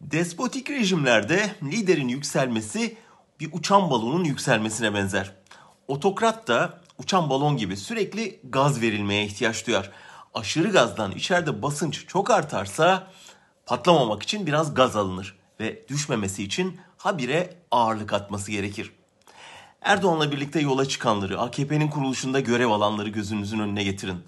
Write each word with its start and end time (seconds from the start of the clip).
Despotik 0.00 0.70
rejimlerde 0.70 1.54
liderin 1.62 2.08
yükselmesi 2.08 2.96
bir 3.40 3.48
uçan 3.52 3.90
balonun 3.90 4.24
yükselmesine 4.24 4.94
benzer. 4.94 5.32
Otokrat 5.88 6.48
da 6.48 6.80
uçan 6.98 7.30
balon 7.30 7.56
gibi 7.56 7.76
sürekli 7.76 8.40
gaz 8.44 8.80
verilmeye 8.80 9.24
ihtiyaç 9.24 9.66
duyar. 9.66 9.90
Aşırı 10.34 10.70
gazdan 10.70 11.10
içeride 11.10 11.62
basınç 11.62 12.06
çok 12.08 12.30
artarsa 12.30 13.10
patlamamak 13.66 14.22
için 14.22 14.46
biraz 14.46 14.74
gaz 14.74 14.96
alınır 14.96 15.38
ve 15.60 15.88
düşmemesi 15.88 16.44
için 16.44 16.80
habire 16.96 17.56
ağırlık 17.70 18.12
atması 18.12 18.50
gerekir. 18.50 18.92
Erdoğan'la 19.82 20.32
birlikte 20.32 20.60
yola 20.60 20.88
çıkanları, 20.88 21.40
AKP'nin 21.40 21.88
kuruluşunda 21.88 22.40
görev 22.40 22.68
alanları 22.68 23.08
gözünüzün 23.08 23.58
önüne 23.58 23.84
getirin. 23.84 24.24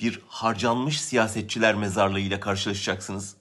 Bir 0.00 0.20
harcanmış 0.28 1.00
siyasetçiler 1.00 1.74
mezarlığıyla 1.74 2.40
karşılaşacaksınız. 2.40 3.36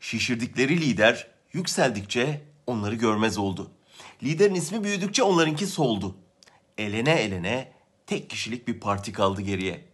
Şişirdikleri 0.00 0.80
lider 0.80 1.26
yükseldikçe 1.52 2.40
onları 2.66 2.94
görmez 2.94 3.38
oldu. 3.38 3.70
Liderin 4.22 4.54
ismi 4.54 4.84
büyüdükçe 4.84 5.22
onlarınki 5.22 5.66
soldu. 5.66 6.16
Elene 6.78 7.12
elene 7.12 7.72
tek 8.06 8.30
kişilik 8.30 8.68
bir 8.68 8.80
parti 8.80 9.12
kaldı 9.12 9.42
geriye. 9.42 9.84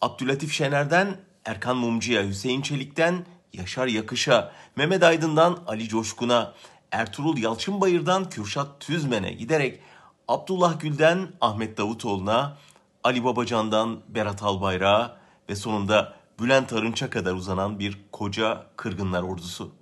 Abdülatif 0.00 0.52
Şener'den 0.52 1.16
Erkan 1.44 1.76
Mumcu'ya, 1.76 2.26
Hüseyin 2.26 2.62
Çelik'ten 2.62 3.26
Yaşar 3.52 3.86
Yakış'a, 3.86 4.52
Mehmet 4.76 5.02
Aydın'dan 5.02 5.62
Ali 5.66 5.88
Coşkun'a, 5.88 6.54
Ertuğrul 6.92 7.38
Yalçınbayır'dan 7.38 8.30
Kürşat 8.30 8.80
Tüzmen'e 8.80 9.32
giderek 9.32 9.80
Abdullah 10.28 10.80
Gül'den 10.80 11.28
Ahmet 11.40 11.78
Davutoğlu'na, 11.78 12.58
Ali 13.04 13.24
Babacan'dan 13.24 14.00
Berat 14.08 14.42
Albayrak'a 14.42 15.16
ve 15.48 15.56
sonunda 15.56 16.19
Bülent 16.40 16.72
Arınç'a 16.72 17.10
kadar 17.10 17.32
uzanan 17.32 17.78
bir 17.78 17.98
koca 18.12 18.66
kırgınlar 18.76 19.22
ordusu. 19.22 19.72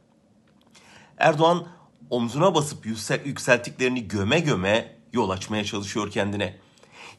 Erdoğan 1.19 1.67
omzuna 2.11 2.55
basıp 2.55 2.87
yüksel, 2.87 3.27
yükselttiklerini 3.27 4.09
göme 4.09 4.41
göme 4.41 4.97
yol 5.12 5.31
açmaya 5.31 5.65
çalışıyor 5.65 6.11
kendine. 6.11 6.59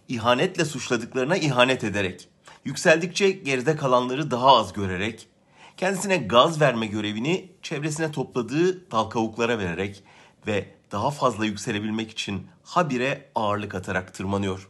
İhanetle 0.07 0.65
suçladıklarına 0.65 1.37
ihanet 1.37 1.83
ederek, 1.83 2.29
yükseldikçe 2.65 3.31
geride 3.31 3.75
kalanları 3.75 4.31
daha 4.31 4.57
az 4.57 4.73
görerek, 4.73 5.27
kendisine 5.77 6.17
gaz 6.17 6.61
verme 6.61 6.85
görevini 6.85 7.51
çevresine 7.61 8.11
topladığı 8.11 8.91
dal 8.91 9.03
kavuklara 9.03 9.59
vererek 9.59 10.03
ve 10.47 10.75
daha 10.91 11.11
fazla 11.11 11.45
yükselebilmek 11.45 12.11
için 12.11 12.47
habire 12.63 13.31
ağırlık 13.35 13.75
atarak 13.75 14.13
tırmanıyor. 14.13 14.69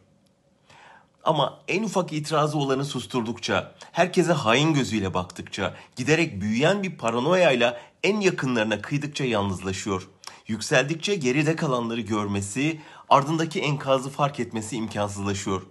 Ama 1.24 1.60
en 1.68 1.84
ufak 1.84 2.14
itirazı 2.14 2.58
olanı 2.58 2.86
susturdukça, 2.86 3.76
herkese 3.92 4.34
hain 4.34 4.74
gözüyle 4.74 5.14
baktıkça, 5.14 5.76
giderek 5.96 6.42
büyüyen 6.42 6.84
bir 6.84 6.98
paranoyayla 6.98 7.80
en 8.04 8.20
yakınlarına 8.20 8.82
kıydıkça 8.82 9.26
yalnızlaşıyor. 9.26 10.08
Yükseldikçe 10.48 11.16
geride 11.16 11.56
kalanları 11.56 12.02
görmesi, 12.02 12.82
ardındaki 13.10 13.62
enkazı 13.62 14.10
fark 14.10 14.40
etmesi 14.40 14.76
imkansızlaşıyor. 14.76 15.62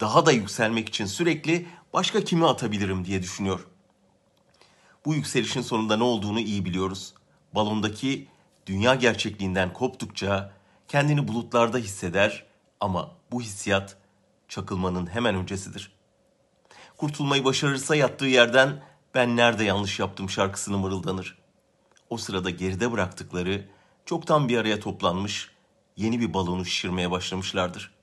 Daha 0.00 0.26
da 0.26 0.32
yükselmek 0.32 0.88
için 0.88 1.06
sürekli 1.06 1.66
başka 1.92 2.24
kimi 2.24 2.46
atabilirim 2.46 3.04
diye 3.04 3.22
düşünüyor. 3.22 3.66
Bu 5.04 5.14
yükselişin 5.14 5.62
sonunda 5.62 5.96
ne 5.96 6.02
olduğunu 6.02 6.40
iyi 6.40 6.64
biliyoruz. 6.64 7.14
Balondaki 7.54 8.28
dünya 8.66 8.94
gerçekliğinden 8.94 9.72
koptukça 9.72 10.52
kendini 10.88 11.28
bulutlarda 11.28 11.78
hisseder 11.78 12.44
ama 12.80 13.10
bu 13.32 13.40
hissiyat 13.40 13.96
çakılmanın 14.50 15.06
hemen 15.06 15.34
öncesidir. 15.34 15.92
Kurtulmayı 16.96 17.44
başarırsa 17.44 17.96
yattığı 17.96 18.26
yerden 18.26 18.82
ben 19.14 19.36
nerede 19.36 19.64
yanlış 19.64 20.00
yaptım 20.00 20.30
şarkısını 20.30 20.78
mırıldanır. 20.78 21.38
O 22.10 22.16
sırada 22.16 22.50
geride 22.50 22.92
bıraktıkları 22.92 23.68
çoktan 24.06 24.48
bir 24.48 24.58
araya 24.58 24.80
toplanmış 24.80 25.50
yeni 25.96 26.20
bir 26.20 26.34
balonu 26.34 26.64
şişirmeye 26.64 27.10
başlamışlardır.'' 27.10 27.99